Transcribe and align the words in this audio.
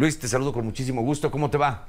Luis, 0.00 0.18
te 0.18 0.28
saludo 0.28 0.54
con 0.54 0.64
muchísimo 0.64 1.02
gusto. 1.02 1.30
¿Cómo 1.30 1.50
te 1.50 1.58
va? 1.58 1.86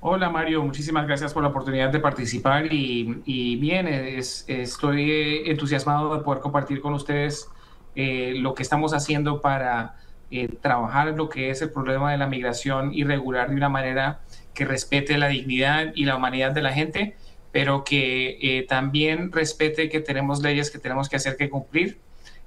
Hola 0.00 0.30
Mario, 0.30 0.62
muchísimas 0.62 1.06
gracias 1.06 1.34
por 1.34 1.42
la 1.42 1.50
oportunidad 1.50 1.90
de 1.90 2.00
participar 2.00 2.72
y, 2.72 3.56
bien, 3.56 3.86
estoy 3.86 5.42
entusiasmado 5.44 6.16
de 6.16 6.24
poder 6.24 6.40
compartir 6.40 6.80
con 6.80 6.94
ustedes 6.94 7.50
eh, 7.94 8.32
lo 8.38 8.54
que 8.54 8.62
estamos 8.62 8.94
haciendo 8.94 9.42
para 9.42 9.96
eh, 10.30 10.48
trabajar 10.62 11.08
lo 11.08 11.28
que 11.28 11.50
es 11.50 11.60
el 11.60 11.70
problema 11.70 12.10
de 12.10 12.16
la 12.16 12.28
migración 12.28 12.94
irregular 12.94 13.50
de 13.50 13.56
una 13.56 13.68
manera 13.68 14.20
que 14.54 14.64
respete 14.64 15.18
la 15.18 15.28
dignidad 15.28 15.92
y 15.94 16.06
la 16.06 16.16
humanidad 16.16 16.52
de 16.52 16.62
la 16.62 16.72
gente, 16.72 17.14
pero 17.52 17.84
que 17.84 18.38
eh, 18.40 18.64
también 18.66 19.32
respete 19.32 19.90
que 19.90 20.00
tenemos 20.00 20.40
leyes 20.40 20.70
que 20.70 20.78
tenemos 20.78 21.10
que 21.10 21.16
hacer 21.16 21.36
que 21.36 21.50
cumplir 21.50 22.00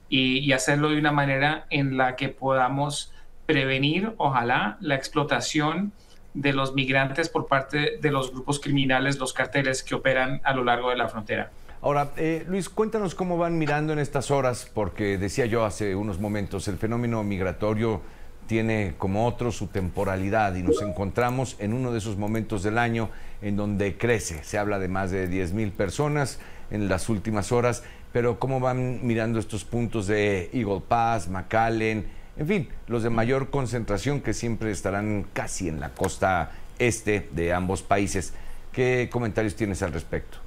y, 0.10 0.52
hacerlo 0.54 0.90
de 0.90 0.98
una 0.98 1.12
manera 1.12 1.68
en 1.70 1.98
la 1.98 2.16
que 2.16 2.30
podamos 2.30 3.14
prevenir, 3.48 4.14
ojalá, 4.18 4.78
la 4.80 4.94
explotación 4.94 5.92
de 6.36 6.54
los 6.54 6.76
migrantes 6.76 7.30
por 7.30 7.48
parte 7.48 7.98
de 8.00 8.12
los 8.12 8.32
grupos 8.32 8.60
criminales, 8.60 9.18
los 9.18 9.34
carteles 9.34 9.82
que 9.82 9.96
operan 9.96 10.40
a 10.44 10.54
lo 10.54 10.64
largo 10.64 10.92
de 10.92 10.98
la 10.98 11.08
frontera. 11.08 11.50
Ahora, 11.82 12.12
eh, 12.18 12.46
Luis, 12.48 12.70
cuéntanos 12.70 13.16
cómo 13.16 13.38
van 13.38 13.58
mirando 13.58 13.94
en 13.94 14.00
estas 14.00 14.30
horas, 14.30 14.70
porque 14.72 15.18
decía 15.18 15.48
yo 15.48 15.66
hace 15.66 15.96
unos 15.96 16.20
momentos, 16.20 16.68
el 16.68 16.78
fenómeno 16.78 17.24
migratorio 17.24 18.02
tiene 18.48 18.96
como 18.98 19.28
otro 19.28 19.52
su 19.52 19.68
temporalidad 19.68 20.56
y 20.56 20.64
nos 20.64 20.82
encontramos 20.82 21.56
en 21.60 21.74
uno 21.74 21.92
de 21.92 22.00
esos 22.00 22.18
momentos 22.18 22.64
del 22.64 22.78
año 22.78 23.10
en 23.42 23.56
donde 23.56 23.98
crece. 23.98 24.44
Se 24.44 24.58
habla 24.58 24.80
de 24.80 24.88
más 24.88 25.12
de 25.12 25.28
10 25.28 25.54
mil 25.54 25.72
personas 25.72 26.40
en 26.72 26.88
las 26.90 27.10
últimas 27.10 27.52
horas, 27.52 27.84
pero 28.12 28.40
¿cómo 28.40 28.60
van 28.60 29.06
mirando 29.06 29.40
estos 29.40 29.64
puntos 29.64 30.08
de 30.08 30.50
Eagle 30.54 30.82
Pass, 30.88 31.28
McAllen, 31.28 32.08
en 32.38 32.48
fin, 32.48 32.70
los 32.88 33.04
de 33.04 33.10
mayor 33.10 33.50
concentración 33.50 34.22
que 34.22 34.34
siempre 34.34 34.72
estarán 34.72 35.26
casi 35.34 35.68
en 35.68 35.80
la 35.80 35.90
costa 35.90 36.52
este 36.80 37.28
de 37.32 37.54
ambos 37.54 37.82
países? 37.82 38.34
¿Qué 38.72 39.10
comentarios 39.12 39.56
tienes 39.56 39.82
al 39.82 39.94
respecto? 39.94 40.38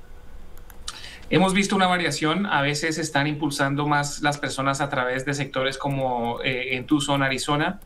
Hemos 1.30 1.55
visto 1.55 1.77
una 1.77 1.86
variación, 1.86 2.47
a 2.47 2.60
veces 2.62 2.98
están 2.98 3.27
impulsando 3.27 3.86
más 3.86 4.20
las 4.20 4.38
personas 4.38 4.80
a 4.80 4.88
través 4.88 5.24
de 5.24 5.34
sectores 5.34 5.78
como 5.78 6.41
eh, 6.42 6.77
en 6.77 6.86
Tucson, 6.86 7.22
Arizona, 7.22 7.80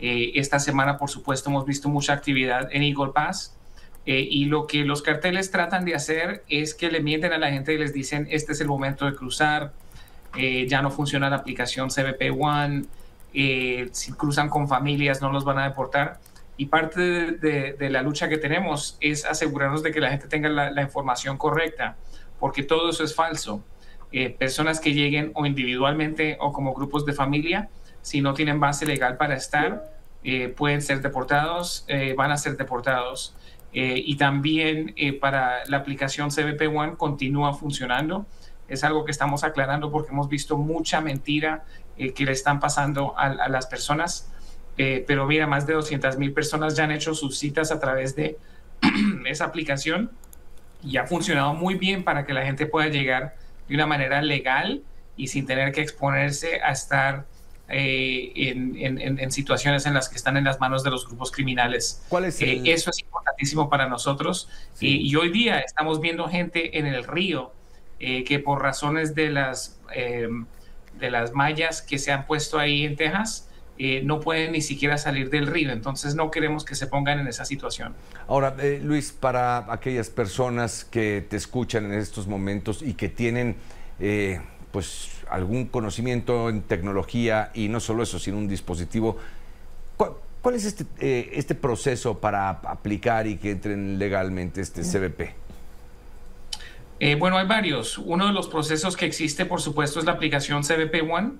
eh, 0.00 0.32
esta 0.34 0.58
semana, 0.58 0.96
por 0.96 1.10
supuesto, 1.10 1.50
hemos 1.50 1.66
visto 1.66 1.88
mucha 1.88 2.14
actividad 2.14 2.68
en 2.72 2.82
Eagle 2.82 3.12
Pass. 3.14 3.56
Eh, 4.06 4.26
y 4.30 4.46
lo 4.46 4.66
que 4.66 4.84
los 4.84 5.02
carteles 5.02 5.50
tratan 5.50 5.84
de 5.84 5.94
hacer 5.94 6.42
es 6.48 6.74
que 6.74 6.90
le 6.90 7.00
mienten 7.00 7.32
a 7.34 7.38
la 7.38 7.50
gente 7.50 7.74
y 7.74 7.78
les 7.78 7.92
dicen, 7.92 8.26
este 8.30 8.52
es 8.52 8.60
el 8.62 8.66
momento 8.66 9.04
de 9.04 9.14
cruzar, 9.14 9.72
eh, 10.36 10.66
ya 10.66 10.80
no 10.80 10.90
funciona 10.90 11.28
la 11.28 11.36
aplicación 11.36 11.90
CBP 11.90 12.32
One, 12.38 12.84
si 13.32 14.12
cruzan 14.12 14.48
con 14.48 14.68
familias 14.68 15.20
no 15.20 15.32
los 15.32 15.44
van 15.44 15.58
a 15.58 15.64
deportar. 15.64 16.20
Y 16.56 16.66
parte 16.66 17.00
de, 17.00 17.90
la 17.90 18.02
lucha 18.02 18.28
que 18.28 18.36
tenemos 18.36 18.98
es 19.00 19.24
asegurarnos 19.24 19.82
de 19.82 19.92
que 19.92 20.00
la 20.00 20.10
gente 20.10 20.28
tenga 20.28 20.48
la, 20.48 20.70
la 20.70 20.82
información 20.82 21.38
correcta, 21.38 21.96
porque 22.38 22.62
todo 22.62 22.90
eso 22.90 23.02
es 23.02 23.14
falso. 23.14 23.64
personas 24.38 24.80
que 24.80 24.92
lleguen 24.92 25.32
o 25.34 25.46
individualmente 25.46 26.36
o 26.40 26.52
como 26.52 26.74
grupos 26.74 27.06
de 27.06 27.12
familia, 27.12 27.70
si 28.02 28.20
no 28.20 28.34
tienen 28.34 28.60
base 28.60 28.86
legal 28.86 29.16
para 29.16 29.34
estar, 29.34 29.84
eh, 30.22 30.48
pueden 30.48 30.82
ser 30.82 31.00
deportados, 31.00 31.84
eh, 31.88 32.14
van 32.16 32.30
a 32.30 32.36
ser 32.36 32.56
deportados. 32.56 33.34
Eh, 33.72 34.02
y 34.04 34.16
también 34.16 34.94
para 35.20 35.64
la 35.66 35.78
aplicación 35.78 36.30
CBP 36.30 36.62
One 36.74 36.96
continúa 36.96 37.54
funcionando. 37.54 38.26
Es 38.68 38.84
algo 38.84 39.04
que 39.04 39.10
estamos 39.10 39.44
aclarando 39.44 39.90
porque 39.90 40.10
hemos 40.10 40.28
visto 40.28 40.56
mucha 40.56 41.00
mentira 41.00 41.64
que 42.14 42.24
le 42.24 42.32
están 42.32 42.60
pasando 42.60 43.14
a, 43.18 43.26
a 43.26 43.48
las 43.48 43.66
personas. 43.66 44.28
pero 44.76 45.26
mira, 45.26 45.46
más 45.46 45.66
de 45.66 45.74
200 45.74 46.16
mil 46.16 46.32
personas 46.32 46.74
ya 46.76 46.84
han 46.84 46.92
hecho 46.92 47.14
sus 47.14 47.38
citas 47.38 47.70
a 47.70 47.78
través 47.78 48.16
de 48.16 48.38
esa 49.26 49.44
aplicación 49.44 50.10
y 50.82 50.96
ha 50.96 51.06
funcionado 51.06 51.54
muy 51.54 51.74
bien 51.74 52.04
para 52.04 52.24
que 52.24 52.32
la 52.32 52.44
gente 52.44 52.66
pueda 52.66 52.88
llegar 52.88 53.36
de 53.68 53.74
una 53.74 53.86
manera 53.86 54.22
legal 54.22 54.82
y 55.16 55.28
sin 55.28 55.46
tener 55.46 55.72
que 55.72 55.82
exponerse 55.82 56.60
a 56.62 56.72
estar 56.72 57.26
eh, 57.68 58.32
en, 58.34 59.30
situaciones 59.30 59.86
en 59.86 59.94
las 59.94 60.08
que 60.08 60.16
están 60.16 60.36
en 60.36 60.44
las 60.44 60.58
manos 60.58 60.82
de 60.82 60.90
los 60.90 61.06
grupos 61.06 61.30
criminales. 61.30 62.02
¿Cuál 62.08 62.24
es 62.24 62.40
eh, 62.42 62.62
eso 62.64 62.90
es 62.90 63.00
importantísimo 63.00 63.70
para 63.70 63.88
nosotros. 63.88 64.48
Y, 64.80 65.14
hoy 65.14 65.30
día 65.30 65.60
estamos 65.60 66.00
viendo 66.00 66.28
gente 66.28 66.78
en 66.78 66.86
el 66.86 67.04
río 67.04 67.52
eh, 68.00 68.24
que 68.24 68.38
por 68.40 68.62
razones 68.62 69.14
de 69.14 69.30
las, 69.30 69.78
de 71.00 71.10
las 71.10 71.32
mallas 71.32 71.82
que 71.82 71.98
se 71.98 72.12
han 72.12 72.26
puesto 72.26 72.58
ahí 72.58 72.84
en 72.84 72.96
Texas, 72.96 73.48
no 74.04 74.20
pueden 74.20 74.52
ni 74.52 74.60
siquiera 74.60 74.98
salir 74.98 75.30
del 75.30 75.46
río. 75.46 75.72
Entonces 75.72 76.14
no 76.14 76.30
queremos 76.30 76.66
que 76.66 76.74
se 76.74 76.86
pongan 76.86 77.18
en 77.18 77.26
esa 77.28 77.46
situación. 77.46 77.94
Ahora, 78.28 78.54
Luis, 78.82 79.10
para 79.10 79.72
aquellas 79.72 80.10
personas 80.10 80.84
que 80.84 81.24
te 81.26 81.36
escuchan 81.36 81.86
en 81.86 81.94
estos 81.94 82.26
momentos 82.26 82.82
y 82.82 82.92
que 82.92 83.08
tienen 83.08 83.56
pues 84.70 85.10
algún 85.30 85.66
conocimiento 85.66 86.48
en 86.48 86.62
tecnología 86.62 87.50
y 87.54 87.68
no 87.68 87.80
solo 87.80 88.02
eso, 88.02 88.18
sino 88.18 88.38
un 88.38 88.48
dispositivo. 88.48 89.16
¿Cuál, 89.96 90.54
es 90.54 90.64
este, 90.64 90.86
eh, 91.00 91.30
este 91.34 91.54
proceso 91.54 92.18
para 92.18 92.48
aplicar 92.48 93.26
y 93.26 93.36
que 93.36 93.50
entren 93.50 93.98
legalmente 93.98 94.60
este 94.60 94.82
CBP? 94.82 95.39
Eh, 97.02 97.14
bueno, 97.14 97.38
hay 97.38 97.46
varios. 97.46 97.96
Uno 97.96 98.26
de 98.26 98.32
los 98.34 98.48
procesos 98.48 98.94
que 98.94 99.06
existe, 99.06 99.46
por 99.46 99.62
supuesto, 99.62 99.98
es 100.00 100.04
la 100.04 100.12
aplicación 100.12 100.62
CBP 100.62 101.10
One, 101.10 101.32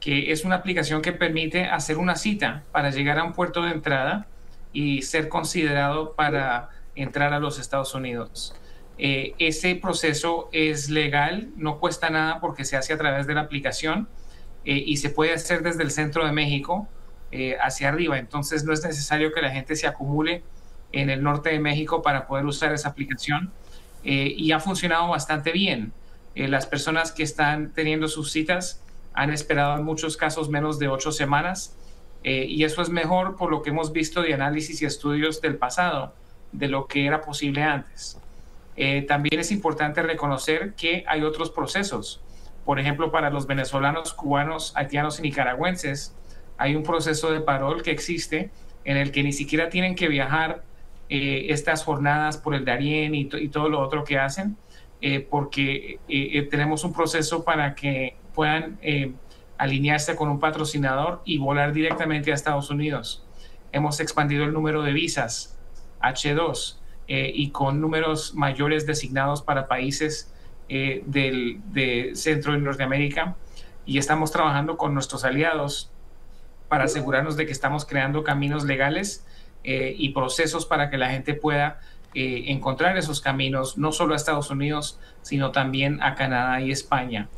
que 0.00 0.32
es 0.32 0.44
una 0.44 0.56
aplicación 0.56 1.00
que 1.00 1.12
permite 1.12 1.64
hacer 1.64 1.96
una 1.96 2.14
cita 2.14 2.64
para 2.72 2.90
llegar 2.90 3.18
a 3.18 3.24
un 3.24 3.32
puerto 3.32 3.62
de 3.62 3.72
entrada 3.72 4.26
y 4.70 5.00
ser 5.00 5.30
considerado 5.30 6.14
para 6.14 6.68
entrar 6.94 7.32
a 7.32 7.40
los 7.40 7.58
Estados 7.58 7.94
Unidos. 7.94 8.54
Eh, 8.98 9.34
ese 9.38 9.76
proceso 9.76 10.50
es 10.52 10.90
legal, 10.90 11.48
no 11.56 11.78
cuesta 11.78 12.10
nada 12.10 12.38
porque 12.40 12.66
se 12.66 12.76
hace 12.76 12.92
a 12.92 12.98
través 12.98 13.26
de 13.26 13.34
la 13.34 13.42
aplicación 13.42 14.08
eh, 14.66 14.82
y 14.84 14.98
se 14.98 15.08
puede 15.08 15.32
hacer 15.32 15.62
desde 15.62 15.84
el 15.84 15.90
centro 15.90 16.26
de 16.26 16.32
México 16.32 16.86
hacia 17.60 17.90
arriba. 17.90 18.18
Entonces 18.18 18.64
no 18.64 18.72
es 18.72 18.82
necesario 18.82 19.32
que 19.32 19.42
la 19.42 19.50
gente 19.50 19.76
se 19.76 19.86
acumule 19.86 20.42
en 20.92 21.10
el 21.10 21.22
norte 21.22 21.50
de 21.50 21.60
México 21.60 22.00
para 22.00 22.26
poder 22.26 22.46
usar 22.46 22.72
esa 22.72 22.88
aplicación 22.88 23.52
y 24.04 24.52
ha 24.52 24.60
funcionado 24.60 25.08
bastante 25.08 25.52
bien. 25.52 25.92
las 26.34 26.66
personas 26.66 27.12
que 27.12 27.22
están 27.22 27.72
teniendo 27.72 28.08
sus 28.08 28.30
citas 28.30 28.82
han 29.12 29.30
esperado 29.30 29.76
en 29.76 29.84
muchos 29.84 30.16
casos 30.16 30.48
menos 30.48 30.78
de 30.78 30.88
ocho 30.88 31.12
semanas 31.12 31.76
y 32.22 32.62
eso 32.64 32.80
es 32.80 32.90
mejor 32.90 33.36
por 33.36 33.50
lo 33.50 33.62
que 33.62 33.70
hemos 33.70 33.92
visto 33.92 34.22
de 34.22 34.34
análisis 34.34 34.80
y 34.82 34.86
estudios 34.86 35.40
del 35.40 35.56
pasado 35.56 36.14
de 36.52 36.68
lo 36.68 36.86
que 36.86 37.06
era 37.06 37.20
posible 37.20 37.62
antes. 37.62 38.18
Eh, 38.76 39.02
también 39.02 39.40
es 39.40 39.50
importante 39.50 40.02
reconocer 40.02 40.74
que 40.74 41.04
hay 41.08 41.22
otros 41.22 41.50
procesos. 41.50 42.20
Por 42.64 42.78
ejemplo, 42.78 43.10
para 43.10 43.30
los 43.30 43.46
venezolanos, 43.46 44.14
cubanos, 44.14 44.72
haitianos 44.76 45.18
y 45.18 45.22
nicaragüenses, 45.22 46.14
hay 46.58 46.76
un 46.76 46.82
proceso 46.82 47.32
de 47.32 47.40
parol 47.40 47.82
que 47.82 47.90
existe 47.90 48.50
en 48.84 48.96
el 48.96 49.10
que 49.10 49.22
ni 49.22 49.32
siquiera 49.32 49.68
tienen 49.68 49.94
que 49.94 50.08
viajar 50.08 50.62
eh, 51.08 51.46
estas 51.50 51.84
jornadas 51.84 52.36
por 52.36 52.54
el 52.54 52.64
Darién 52.64 53.14
y, 53.14 53.26
todo 53.26 53.68
lo 53.68 53.80
otro 53.80 54.04
que 54.04 54.18
hacen, 54.18 54.56
eh, 55.00 55.20
porque 55.20 55.98
tenemos 56.50 56.84
un 56.84 56.92
proceso 56.92 57.44
para 57.44 57.74
que 57.74 58.16
puedan 58.34 58.78
alinearse 59.58 60.16
con 60.16 60.28
un 60.30 60.38
patrocinador 60.38 61.20
y 61.24 61.38
volar 61.38 61.72
directamente 61.72 62.30
a 62.30 62.34
Estados 62.34 62.70
Unidos. 62.70 63.24
Hemos 63.72 64.00
expandido 64.00 64.44
el 64.44 64.52
número 64.52 64.82
de 64.82 64.92
visas 64.92 65.58
H2 66.00 66.76
eh, 67.08 67.32
y 67.34 67.50
con 67.50 67.80
números 67.80 68.34
mayores 68.34 68.86
designados 68.86 69.42
para 69.42 69.68
países 69.68 70.32
eh, 70.68 71.02
del, 71.06 71.60
de 71.72 72.12
Centro 72.14 72.56
y 72.56 72.60
Norteamérica. 72.60 73.36
Y 73.84 73.98
estamos 73.98 74.30
trabajando 74.30 74.76
con 74.76 74.94
nuestros 74.94 75.24
aliados 75.24 75.90
para 76.68 76.84
asegurarnos 76.84 77.36
de 77.36 77.46
que 77.46 77.52
estamos 77.52 77.84
creando 77.84 78.22
caminos 78.22 78.64
legales 78.64 79.26
eh, 79.64 79.94
y 79.96 80.10
procesos 80.10 80.66
para 80.66 80.90
que 80.90 80.98
la 80.98 81.10
gente 81.10 81.34
pueda 81.34 81.80
encontrar 82.14 82.98
esos 82.98 83.20
caminos, 83.20 83.78
no 83.78 83.92
solo 83.92 84.14
a 84.14 84.16
Estados 84.16 84.50
Unidos, 84.50 84.98
sino 85.22 85.52
también 85.52 86.02
a 86.02 86.16
Canadá 86.16 86.60
y 86.60 86.72
España. 86.72 87.28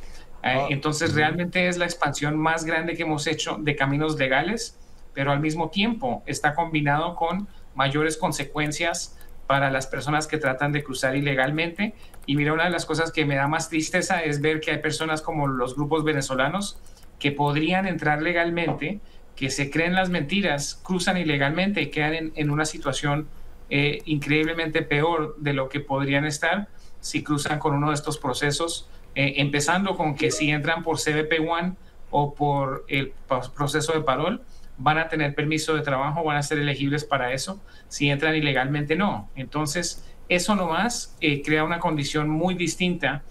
Ah, 0.42 0.66
entonces, 0.70 1.14
realmente 1.14 1.68
es 1.68 1.76
la 1.76 1.84
expansión 1.84 2.38
más 2.38 2.64
grande 2.64 2.94
que 2.94 3.02
hemos 3.02 3.26
hecho 3.26 3.58
de 3.60 3.76
caminos 3.76 4.16
legales, 4.18 4.78
pero 5.12 5.32
al 5.32 5.40
mismo 5.40 5.68
tiempo 5.68 6.22
está 6.26 6.54
combinado 6.54 7.14
con 7.14 7.48
mayores 7.74 8.16
consecuencias 8.16 9.18
para 9.46 9.70
las 9.70 9.86
personas 9.86 10.26
que 10.26 10.38
tratan 10.38 10.72
de 10.72 10.82
cruzar 10.82 11.16
ilegalmente. 11.16 11.94
Y 12.24 12.36
mira, 12.36 12.52
una 12.52 12.64
de 12.64 12.70
las 12.70 12.86
cosas 12.86 13.12
que 13.12 13.24
me 13.24 13.34
da 13.34 13.48
más 13.48 13.68
tristeza 13.68 14.22
es 14.22 14.40
ver 14.40 14.60
que 14.60 14.70
hay 14.70 14.78
personas 14.78 15.22
como 15.22 15.46
los 15.46 15.74
grupos 15.74 16.04
venezolanos 16.04 16.78
que 17.18 17.32
podrían 17.32 17.86
entrar 17.86 18.22
legalmente, 18.22 19.00
que 19.36 19.50
se 19.50 19.70
creen 19.70 19.94
las 19.94 20.10
mentiras, 20.10 20.80
cruzan 20.82 21.16
ilegalmente 21.16 21.80
y 21.82 21.90
quedan 21.90 22.32
en, 22.34 22.50
una 22.50 22.64
situación 22.64 23.28
eh, 23.70 24.02
increíblemente 24.04 24.82
peor 24.82 25.36
de 25.38 25.54
lo 25.54 25.68
que 25.68 25.80
podrían 25.80 26.24
estar 26.24 26.68
si 27.00 27.22
cruzan 27.22 27.58
con 27.58 27.74
uno 27.74 27.88
de 27.88 27.94
estos 27.94 28.18
procesos, 28.18 28.88
eh, 29.14 29.34
empezando 29.38 29.96
con 29.96 30.14
que 30.14 30.30
si 30.30 30.50
entran 30.50 30.82
por 30.82 30.98
CBP 30.98 31.40
One 31.48 31.74
o 32.10 32.34
por 32.34 32.84
el 32.88 33.12
proceso 33.54 33.92
de 33.92 34.00
parol, 34.00 34.42
van 34.76 34.98
a 34.98 35.08
tener 35.08 35.34
permiso 35.34 35.74
de 35.74 35.82
trabajo, 35.82 36.24
van 36.24 36.36
a 36.36 36.42
ser 36.42 36.58
elegibles 36.58 37.04
para 37.04 37.32
eso, 37.32 37.60
si 37.88 38.10
entran 38.10 38.34
ilegalmente 38.34 38.96
no. 38.96 39.30
Entonces, 39.36 40.04
eso 40.28 40.54
nomás 40.54 41.16
eh, 41.20 41.42
crea 41.42 41.64
una 41.64 41.78
condición 41.80 42.30
muy 42.30 42.54
distinta 42.54 43.22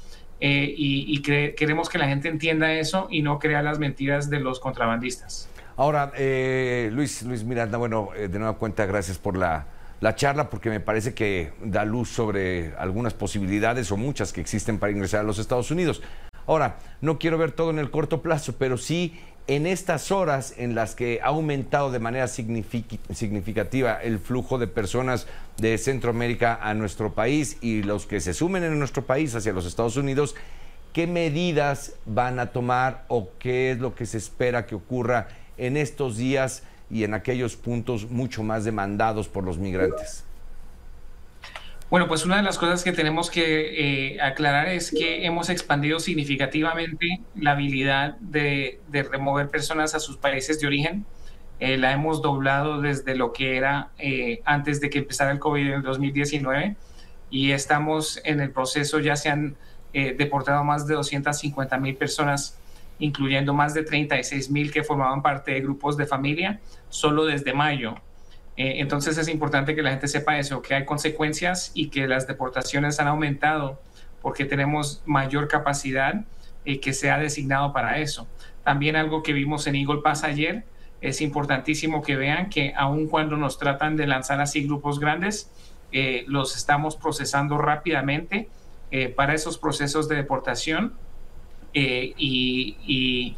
eh, 0.41 0.73
y, 0.77 1.21
queremos 1.21 1.89
que 1.89 1.97
la 1.97 2.07
gente 2.07 2.29
entienda 2.29 2.73
eso 2.73 3.07
y 3.09 3.21
no 3.21 3.39
crea 3.39 3.61
las 3.61 3.77
mentiras 3.77 4.29
de 4.29 4.39
los 4.39 4.59
contrabandistas. 4.59 5.48
Ahora, 5.79 6.11
eh, 6.17 6.89
Luis, 6.91 7.23
Luis 7.23 7.45
Miranda, 7.45 7.77
bueno, 7.77 8.09
de 8.13 8.37
nueva 8.37 8.57
cuenta, 8.57 8.85
gracias 8.85 9.17
por 9.17 9.37
la 9.37 9.65
charla 10.15 10.49
porque 10.49 10.69
me 10.69 10.81
parece 10.81 11.13
que 11.13 11.53
da 11.63 11.85
luz 11.85 12.09
sobre 12.09 12.73
algunas 12.77 13.13
posibilidades 13.13 13.89
o 13.93 13.95
muchas 13.95 14.33
que 14.33 14.41
existen 14.41 14.77
para 14.77 14.91
ingresar 14.91 15.21
a 15.21 15.23
los 15.23 15.39
Estados 15.39 15.71
Unidos. 15.71 16.01
Ahora, 16.47 16.79
no 16.99 17.17
quiero 17.17 17.37
ver 17.37 17.53
todo 17.53 17.69
en 17.69 17.79
el 17.79 17.91
corto 17.91 18.21
plazo, 18.21 18.55
pero 18.59 18.77
sí 18.77 19.21
en 19.47 19.65
estas 19.65 20.11
horas 20.11 20.53
en 20.57 20.75
las 20.75 20.95
que 20.95 21.21
ha 21.23 21.27
aumentado 21.27 21.91
de 21.91 21.99
manera 21.99 22.27
significativa 22.27 24.03
el 24.03 24.19
flujo 24.19 24.57
de 24.57 24.67
personas 24.67 25.27
de 25.59 25.77
Centroamérica 25.77 26.59
a 26.61 26.73
nuestro 26.73 27.13
país 27.13 27.57
y 27.61 27.83
los 27.83 28.05
que 28.05 28.19
se 28.19 28.33
sumen 28.33 28.65
en 28.65 28.77
nuestro 28.79 29.05
país 29.05 29.33
hacia 29.33 29.53
los 29.53 29.65
Estados 29.65 29.95
Unidos, 29.95 30.35
¿qué 30.91 31.07
medidas 31.07 31.93
van 32.05 32.37
a 32.39 32.47
tomar 32.47 33.05
o 33.07 33.29
qué 33.39 33.71
es 33.71 33.79
lo 33.79 33.95
que 33.95 34.05
se 34.05 34.17
espera 34.17 34.65
que 34.65 34.75
ocurra 34.75 35.29
en 35.59 35.77
estos 35.77 36.17
días 36.17 36.63
y 36.89 37.03
en 37.03 37.13
aquellos 37.13 37.55
puntos 37.55 38.09
mucho 38.09 38.43
más 38.43 38.65
demandados 38.65 39.27
por 39.27 39.43
los 39.43 39.57
migrantes? 39.57 40.23
Bueno, 41.89 42.07
pues 42.07 42.23
una 42.23 42.37
de 42.37 42.43
las 42.43 42.59
cosas 42.59 42.83
que 42.83 42.91
tenemos 42.91 43.31
que 43.31 44.13
eh, 44.13 44.21
aclarar 44.21 44.67
es 44.67 44.91
que 44.91 45.25
hemos 45.25 45.49
expandido 45.49 45.99
significativamente 45.99 47.21
la 47.35 47.53
habilidad 47.53 48.15
de, 48.19 48.79
remover 48.91 49.49
personas 49.49 49.95
a 49.95 49.99
sus 49.99 50.15
países 50.17 50.59
de 50.61 50.67
origen. 50.67 51.05
Eh, 51.59 51.77
la 51.77 51.91
hemos 51.91 52.21
doblado 52.21 52.79
desde 52.79 53.15
lo 53.15 53.33
que 53.33 53.57
era 53.57 53.89
eh, 53.97 54.41
antes 54.45 54.79
de 54.81 54.91
que 54.91 54.99
empezara 54.99 55.31
el 55.31 55.39
COVID 55.39 55.73
en 55.73 55.81
2019 55.81 56.75
y 57.31 57.51
estamos 57.51 58.21
en 58.23 58.39
el 58.39 58.51
proceso, 58.51 58.99
ya 58.99 59.15
se 59.15 59.29
han 59.29 59.55
deportado 59.91 60.63
más 60.63 60.85
de 60.85 60.93
250 60.93 61.77
mil 61.79 61.95
personas, 61.95 62.58
incluyendo 62.99 63.53
más 63.53 63.73
de 63.73 63.83
36 63.83 64.51
mil 64.51 64.71
que 64.71 64.83
formaban 64.83 65.21
parte 65.21 65.51
de 65.51 65.61
grupos 65.61 65.97
de 65.97 66.05
familia, 66.05 66.59
solo 66.89 67.25
desde 67.25 67.53
mayo. 67.53 67.95
Eh, 68.59 68.81
entonces 68.81 69.17
es 69.17 69.29
importante 69.29 69.73
que 69.73 69.81
la 69.81 69.91
gente 69.91 70.09
sepa 70.09 70.37
eso, 70.37 70.61
que 70.61 70.75
hay 70.75 70.85
consecuencias 70.85 71.71
y 71.73 71.89
que 71.89 72.07
las 72.07 72.27
deportaciones 72.27 72.99
han 72.99 73.07
aumentado 73.07 73.81
porque 74.21 74.43
tenemos 74.43 75.01
mayor 75.05 75.47
capacidad 75.47 76.25
eh, 76.65 76.81
que 76.81 76.91
se 76.91 77.09
ha 77.09 77.17
designado 77.17 77.71
para 77.71 77.99
eso. 77.99 78.27
También 78.65 78.97
algo 78.97 79.23
que 79.23 79.31
vimos 79.31 79.65
en 79.67 79.75
Eagle 79.75 80.01
Pass 80.03 80.25
ayer, 80.25 80.65
es 80.99 81.21
importantísimo 81.21 82.01
que 82.01 82.17
vean 82.17 82.49
que 82.49 82.73
aun 82.75 83.07
cuando 83.07 83.37
nos 83.37 83.57
tratan 83.57 83.95
de 83.95 84.05
lanzar 84.05 84.41
así 84.41 84.65
grupos 84.65 84.99
grandes, 84.99 85.49
eh, 85.93 86.25
los 86.27 86.57
estamos 86.57 86.97
procesando 86.97 87.57
rápidamente 87.57 88.49
para 89.15 89.35
esos 89.35 89.59
procesos 89.59 90.09
de 90.09 90.15
deportación 90.15 90.95
y, 91.73 92.77
y 92.85 93.35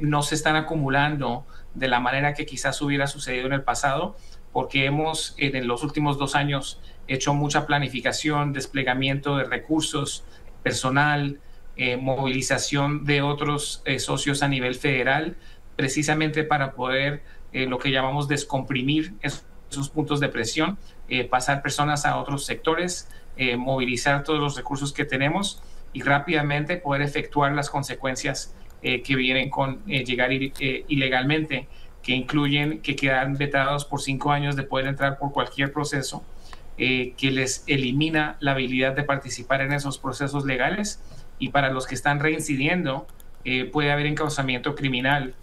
no 0.00 0.22
se 0.22 0.34
están 0.34 0.56
acumulando 0.56 1.46
de 1.74 1.88
la 1.88 2.00
manera 2.00 2.34
que 2.34 2.46
quizás 2.46 2.80
hubiera 2.82 3.06
sucedido 3.06 3.46
en 3.46 3.54
el 3.54 3.62
pasado, 3.62 4.16
porque 4.52 4.84
hemos 4.84 5.34
en 5.38 5.66
los 5.66 5.82
últimos 5.82 6.18
dos 6.18 6.34
años 6.34 6.80
hecho 7.08 7.34
mucha 7.34 7.66
planificación, 7.66 8.52
desplegamiento 8.52 9.36
de 9.36 9.44
recursos, 9.44 10.24
personal, 10.62 11.40
eh, 11.76 11.96
movilización 11.96 13.04
de 13.04 13.22
otros 13.22 13.82
eh, 13.84 13.98
socios 13.98 14.42
a 14.42 14.48
nivel 14.48 14.74
federal, 14.74 15.36
precisamente 15.76 16.44
para 16.44 16.72
poder 16.72 17.22
eh, 17.52 17.66
lo 17.66 17.78
que 17.78 17.90
llamamos 17.90 18.28
descomprimir 18.28 19.14
esos, 19.22 19.44
puntos 19.88 20.20
de 20.20 20.28
presión, 20.28 20.76
pasar 21.30 21.62
personas 21.62 22.04
a 22.04 22.18
otros 22.18 22.44
sectores, 22.44 23.08
movilizar 23.56 24.22
todos 24.22 24.38
los 24.38 24.54
recursos 24.54 24.92
que 24.92 25.06
tenemos 25.06 25.62
y 25.92 26.02
rápidamente 26.02 26.76
poder 26.76 27.02
efectuar 27.02 27.52
las 27.52 27.70
consecuencias 27.70 28.54
eh, 28.84 29.00
que 29.02 29.14
vienen 29.14 29.48
con 29.48 29.80
eh, 29.86 30.04
llegar 30.04 30.32
eh, 30.32 30.84
ilegalmente, 30.88 31.68
que 32.02 32.10
incluyen 32.12 32.80
que 32.80 32.96
quedan 32.96 33.36
vetados 33.36 33.84
por 33.84 34.00
cinco 34.00 34.32
años 34.32 34.56
de 34.56 34.64
poder 34.64 34.86
entrar 34.88 35.18
por 35.18 35.30
cualquier 35.30 35.72
proceso, 35.72 36.24
que 36.76 37.30
les 37.30 37.62
elimina 37.68 38.36
la 38.40 38.52
habilidad 38.52 38.96
de 38.96 39.04
participar 39.04 39.60
en 39.60 39.72
esos 39.72 39.98
procesos 39.98 40.44
legales. 40.44 41.00
Y 41.38 41.50
para 41.50 41.70
los 41.70 41.86
que 41.86 41.94
están 41.94 42.18
reincidiendo 42.18 43.06
puede 43.70 43.92
haber 43.92 44.06
encauzamiento 44.06 44.74
criminal, 44.74 45.34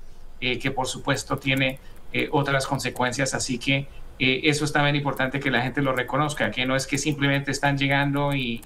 que 0.41 0.71
por 0.71 0.87
supuesto 0.87 1.37
tiene 1.37 1.79
otras 2.31 2.67
consecuencias, 2.67 3.33
así 3.33 3.57
que 3.57 3.87
eso 4.17 4.65
es 4.65 4.73
también 4.73 4.97
importante 4.97 5.39
que 5.39 5.49
la 5.49 5.61
gente 5.61 5.81
lo 5.81 5.93
reconozca, 5.93 6.51
que 6.51 6.65
no 6.65 6.75
es 6.75 6.85
que 6.87 6.97
simplemente 6.97 7.51
están 7.51 7.77
llegando 7.77 8.35
y, 8.35 8.61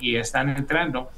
y 0.00 0.16
están 0.16 0.48
entrando, 0.48 1.12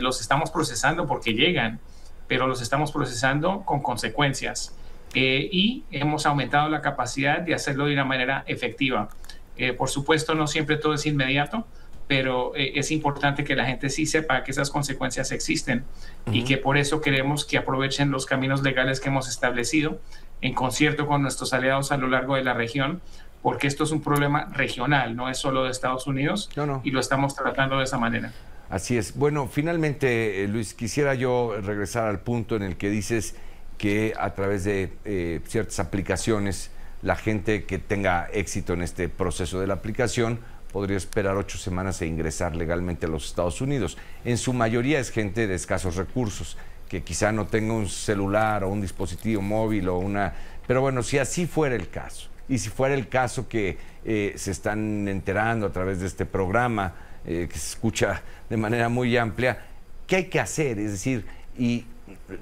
los 0.00 0.20
estamos 0.20 0.50
procesando 0.50 1.06
porque 1.06 1.32
llegan 1.32 1.80
pero 2.28 2.46
los 2.46 2.60
estamos 2.60 2.92
procesando 2.92 3.62
con 3.64 3.82
consecuencias. 3.82 4.76
Eh, 5.14 5.48
y 5.50 5.84
hemos 5.90 6.26
aumentado 6.26 6.68
la 6.68 6.82
capacidad 6.82 7.40
de 7.40 7.54
hacerlo 7.54 7.86
de 7.86 7.94
una 7.94 8.04
manera 8.04 8.44
efectiva. 8.46 9.08
Eh, 9.56 9.72
por 9.72 9.88
supuesto, 9.88 10.34
no 10.34 10.46
siempre 10.46 10.76
todo 10.76 10.92
es 10.94 11.06
inmediato, 11.06 11.66
pero 12.06 12.54
eh, 12.54 12.72
es 12.76 12.90
importante 12.90 13.42
que 13.42 13.56
la 13.56 13.64
gente 13.64 13.88
sí 13.88 14.06
sepa 14.06 14.44
que 14.44 14.50
esas 14.50 14.70
consecuencias 14.70 15.32
existen 15.32 15.84
y 16.30 16.44
que 16.44 16.58
por 16.58 16.76
eso 16.76 17.00
queremos 17.00 17.44
que 17.44 17.58
aprovechen 17.58 18.10
los 18.10 18.26
caminos 18.26 18.62
legales 18.62 19.00
que 19.00 19.08
hemos 19.08 19.28
establecido 19.28 19.98
en 20.42 20.54
concierto 20.54 21.06
con 21.06 21.22
nuestros 21.22 21.52
aliados 21.52 21.90
a 21.90 21.96
lo 21.96 22.06
largo 22.06 22.36
de 22.36 22.44
la 22.44 22.52
región, 22.52 23.00
porque 23.42 23.66
esto 23.66 23.84
es 23.84 23.90
un 23.90 24.02
problema 24.02 24.44
regional, 24.52 25.16
no 25.16 25.28
es 25.28 25.38
solo 25.38 25.64
de 25.64 25.70
Estados 25.70 26.06
Unidos 26.06 26.50
y 26.84 26.90
lo 26.90 27.00
estamos 27.00 27.34
tratando 27.34 27.78
de 27.78 27.84
esa 27.84 27.98
manera. 27.98 28.32
Así 28.70 28.98
es. 28.98 29.16
Bueno, 29.16 29.48
finalmente, 29.48 30.44
eh, 30.44 30.48
Luis, 30.48 30.74
quisiera 30.74 31.14
yo 31.14 31.58
regresar 31.62 32.06
al 32.06 32.20
punto 32.20 32.54
en 32.54 32.62
el 32.62 32.76
que 32.76 32.90
dices 32.90 33.34
que 33.78 34.12
a 34.18 34.34
través 34.34 34.64
de 34.64 34.92
eh, 35.04 35.40
ciertas 35.46 35.78
aplicaciones, 35.78 36.70
la 37.00 37.16
gente 37.16 37.64
que 37.64 37.78
tenga 37.78 38.28
éxito 38.32 38.74
en 38.74 38.82
este 38.82 39.08
proceso 39.08 39.60
de 39.60 39.68
la 39.68 39.74
aplicación 39.74 40.40
podría 40.70 40.98
esperar 40.98 41.36
ocho 41.36 41.56
semanas 41.56 42.02
e 42.02 42.06
ingresar 42.06 42.54
legalmente 42.56 43.06
a 43.06 43.08
los 43.08 43.26
Estados 43.26 43.60
Unidos. 43.62 43.96
En 44.24 44.36
su 44.36 44.52
mayoría 44.52 44.98
es 44.98 45.10
gente 45.10 45.46
de 45.46 45.54
escasos 45.54 45.96
recursos, 45.96 46.58
que 46.90 47.02
quizá 47.02 47.32
no 47.32 47.46
tenga 47.46 47.72
un 47.72 47.88
celular 47.88 48.64
o 48.64 48.68
un 48.68 48.82
dispositivo 48.82 49.40
móvil 49.40 49.88
o 49.88 49.98
una... 49.98 50.34
Pero 50.66 50.82
bueno, 50.82 51.02
si 51.02 51.18
así 51.18 51.46
fuera 51.46 51.74
el 51.74 51.88
caso, 51.88 52.28
y 52.48 52.58
si 52.58 52.68
fuera 52.68 52.94
el 52.94 53.08
caso 53.08 53.48
que 53.48 53.78
eh, 54.04 54.34
se 54.36 54.50
están 54.50 55.06
enterando 55.08 55.66
a 55.66 55.72
través 55.72 56.00
de 56.00 56.06
este 56.06 56.26
programa, 56.26 56.94
eh, 57.30 57.46
que 57.46 57.58
se 57.58 57.74
escucha 57.74 58.22
de 58.48 58.56
manera 58.56 58.88
muy 58.88 59.14
amplia, 59.18 59.58
¿qué 60.06 60.16
hay 60.16 60.24
que 60.24 60.40
hacer? 60.40 60.78
Es 60.78 60.92
decir, 60.92 61.26
y 61.58 61.84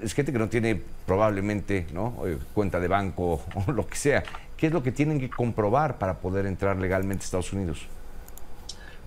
es 0.01 0.13
gente 0.13 0.31
que 0.31 0.39
no 0.39 0.47
tiene 0.47 0.81
probablemente 1.05 1.87
¿no? 1.91 2.15
Eh, 2.25 2.37
cuenta 2.53 2.79
de 2.79 2.87
banco 2.87 3.43
o 3.67 3.71
lo 3.73 3.85
que 3.85 3.97
sea. 3.97 4.23
¿Qué 4.55 4.67
es 4.67 4.73
lo 4.73 4.81
que 4.81 4.93
tienen 4.93 5.19
que 5.19 5.29
comprobar 5.29 5.97
para 5.97 6.19
poder 6.19 6.45
entrar 6.45 6.77
legalmente 6.77 7.23
a 7.23 7.25
Estados 7.25 7.51
Unidos? 7.51 7.85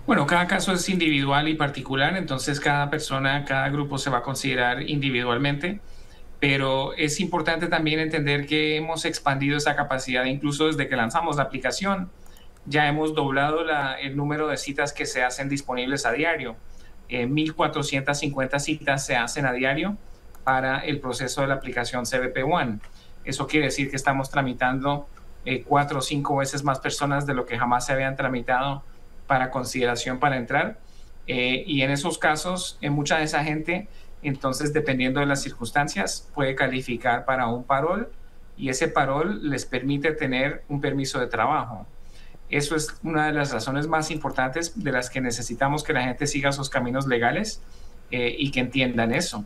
Bueno, 0.05 0.27
cada 0.27 0.45
caso 0.45 0.71
es 0.71 0.87
individual 0.87 1.47
y 1.47 1.55
particular, 1.55 2.15
entonces 2.15 2.59
cada 2.59 2.91
persona, 2.91 3.43
cada 3.43 3.67
grupo 3.69 3.97
se 3.97 4.11
va 4.11 4.19
a 4.19 4.23
considerar 4.23 4.83
individualmente, 4.83 5.79
pero 6.39 6.93
es 6.93 7.19
importante 7.19 7.67
también 7.67 7.99
entender 7.99 8.45
que 8.45 8.77
hemos 8.77 9.05
expandido 9.05 9.57
esa 9.57 9.75
capacidad 9.75 10.25
incluso 10.25 10.67
desde 10.67 10.87
que 10.87 10.95
lanzamos 10.95 11.37
la 11.37 11.43
aplicación 11.43 12.11
ya 12.65 12.87
hemos 12.87 13.15
doblado 13.15 13.65
el 13.99 14.15
número 14.15 14.47
de 14.47 14.57
citas 14.57 14.93
que 14.93 15.05
se 15.05 15.23
hacen 15.23 15.49
disponibles 15.49 16.05
a 16.05 16.11
diario. 16.11 16.55
1.450 17.09 18.55
eh, 18.55 18.59
citas 18.59 19.05
se 19.05 19.15
hacen 19.15 19.45
a 19.45 19.53
diario 19.53 19.97
para 20.43 20.79
el 20.79 20.99
proceso 20.99 21.41
de 21.41 21.47
la 21.47 21.55
aplicación 21.55 22.05
CBP 22.05 22.37
One. 22.49 22.79
Eso 23.23 23.47
quiere 23.47 23.67
decir 23.67 23.89
que 23.89 23.95
estamos 23.95 24.29
tramitando 24.29 25.07
eh, 25.45 25.63
cuatro 25.63 25.99
o 25.99 26.01
cinco 26.01 26.37
veces 26.37 26.63
más 26.63 26.79
personas 26.79 27.25
de 27.25 27.33
lo 27.33 27.45
que 27.45 27.57
jamás 27.57 27.85
se 27.85 27.93
habían 27.93 28.15
tramitado 28.15 28.83
para 29.27 29.49
consideración 29.49 30.19
para 30.19 30.37
entrar. 30.37 30.79
Eh, 31.27 31.63
y 31.65 31.81
en 31.81 31.91
esos 31.91 32.17
casos, 32.17 32.77
en 32.81 32.93
mucha 32.93 33.17
de 33.17 33.25
esa 33.25 33.43
gente, 33.43 33.87
entonces, 34.23 34.73
dependiendo 34.73 35.19
de 35.19 35.25
las 35.25 35.41
circunstancias, 35.41 36.29
puede 36.33 36.55
calificar 36.55 37.25
para 37.25 37.47
un 37.47 37.63
parol 37.63 38.11
y 38.55 38.69
ese 38.69 38.87
parol 38.87 39.49
les 39.49 39.65
permite 39.65 40.11
tener 40.11 40.63
un 40.67 40.79
permiso 40.79 41.19
de 41.19 41.27
trabajo. 41.27 41.87
Eso 42.51 42.75
es 42.75 42.93
una 43.01 43.27
de 43.27 43.33
las 43.33 43.51
razones 43.51 43.87
más 43.87 44.11
importantes 44.11 44.83
de 44.83 44.91
las 44.91 45.09
que 45.09 45.21
necesitamos 45.21 45.83
que 45.83 45.93
la 45.93 46.03
gente 46.03 46.27
siga 46.27 46.51
sus 46.51 46.69
caminos 46.69 47.07
legales 47.07 47.63
eh, 48.11 48.35
y 48.37 48.51
que 48.51 48.59
entiendan 48.59 49.13
eso. 49.13 49.45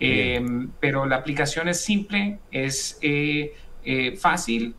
Em, 0.00 0.70
pero 0.80 1.04
la 1.06 1.16
aplicación 1.16 1.68
es 1.68 1.80
simple, 1.80 2.38
es 2.50 2.98
eh, 3.02 3.54
eh, 3.84 4.16
fácil, 4.16 4.74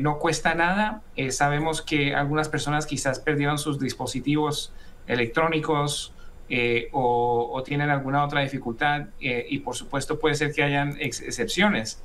no 0.00 0.18
cuesta 0.18 0.54
nada. 0.54 1.00
sabemos 1.30 1.80
que 1.80 2.14
algunas 2.14 2.50
personas 2.50 2.84
quizás 2.84 3.20
perdieron 3.20 3.56
sus 3.56 3.78
dispositivos 3.80 4.70
electrónicos 5.06 6.12
o, 6.92 7.50
o, 7.54 7.62
tienen 7.62 7.88
alguna 7.88 8.22
otra 8.22 8.42
dificultad 8.42 9.06
y 9.18 9.60
por 9.60 9.74
supuesto 9.74 10.18
puede 10.18 10.34
ser 10.34 10.52
que 10.52 10.62
hayan 10.62 10.98
excepciones 11.00 12.02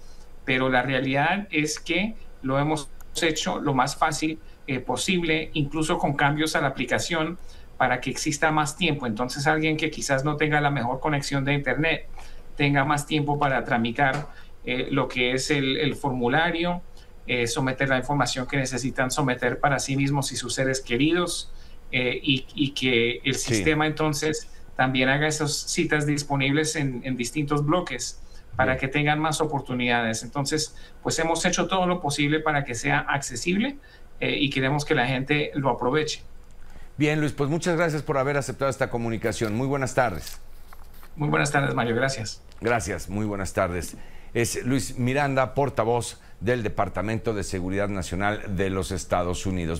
pero 0.48 0.70
la 0.70 0.82
realidad 0.82 1.50
es 1.51 1.77
que 1.77 2.15
lo 2.41 2.58
hemos 2.58 2.89
hecho 3.22 3.60
lo 3.60 3.74
más 3.74 3.98
fácil 3.98 4.39
eh, 4.67 4.79
posible, 4.79 5.50
incluso 5.53 5.97
con 5.97 6.13
cambios 6.13 6.55
a 6.57 6.62
la 6.62 6.67
aplicación 6.67 7.38
para 7.77 8.01
que 8.01 8.09
exista 8.09 8.51
más 8.51 8.75
tiempo. 8.75 9.07
Entonces 9.07 9.47
alguien 9.47 9.77
que 9.77 9.89
quizás 9.89 10.25
no 10.25 10.36
tenga 10.36 10.59
la 10.59 10.71
mejor 10.71 11.00
conexión 11.00 11.45
de 11.45 11.53
Internet 11.53 12.07
tenga 12.57 12.83
más 12.83 13.05
tiempo 13.05 13.39
para 13.39 13.63
tramitar 13.63 14.27
eh, 14.65 14.89
lo 14.91 15.07
que 15.07 15.31
es 15.31 15.51
el, 15.51 15.95
formulario, 15.95 16.81
eh, 17.27 17.47
someter 17.47 17.88
la 17.88 17.97
información 17.97 18.45
que 18.45 18.57
necesitan 18.57 19.09
someter 19.09 19.59
para 19.59 19.79
sí 19.79 19.95
mismos 19.95 20.33
y 20.33 20.36
sus 20.36 20.53
seres 20.53 20.81
queridos 20.81 21.50
y, 21.89 22.71
que 22.71 23.21
el 23.24 23.36
sistema 23.36 23.88
entonces 23.88 24.50
también 24.75 25.07
haga 25.07 25.27
esas 25.27 25.53
citas 25.53 26.05
disponibles 26.05 26.75
en, 26.75 27.00
en 27.05 27.15
distintos 27.15 27.65
bloques 27.65 28.21
para 28.57 28.75
que 28.75 28.89
tengan 28.89 29.19
más 29.19 29.39
oportunidades. 29.39 30.24
Entonces, 30.24 30.75
pues 31.01 31.17
hemos 31.19 31.45
hecho 31.45 31.67
todo 31.67 31.86
lo 31.86 32.01
posible 32.01 32.41
para 32.41 32.65
que 32.65 32.75
sea 32.75 33.00
accesible 33.00 33.77
eh, 34.19 34.38
y 34.39 34.50
queremos 34.50 34.86
que 34.86 34.95
la 34.95 35.07
gente 35.07 35.51
lo 35.55 35.69
aproveche. 35.69 36.21
Bien, 36.97 37.19
Luis, 37.19 37.31
pues 37.31 37.50
muchas 37.50 37.77
gracias 37.77 38.01
por 38.01 38.17
haber 38.17 38.38
aceptado 38.38 38.71
esta 38.71 38.89
comunicación. 38.89 39.55
Muy 39.55 39.67
buenas 39.67 39.93
tardes. 39.93 40.39
Muy 41.15 41.29
buenas 41.29 41.51
tardes, 41.51 41.74
Mario. 41.75 41.95
Gracias. 41.95 42.41
Gracias, 42.62 43.09
muy 43.09 43.25
buenas 43.25 43.53
tardes. 43.53 43.97
Es 44.33 44.63
Luis 44.65 44.97
Miranda, 44.97 45.53
portavoz 45.53 46.19
del 46.39 46.63
Departamento 46.63 47.33
de 47.33 47.43
Seguridad 47.43 47.89
Nacional 47.89 48.55
de 48.55 48.69
los 48.69 48.91
Estados 48.91 49.45
Unidos. 49.45 49.75